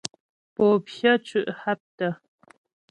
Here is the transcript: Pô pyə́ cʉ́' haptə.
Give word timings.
Pô 0.55 0.65
pyə́ 0.85 1.15
cʉ́' 1.27 1.53
haptə. 1.61 2.07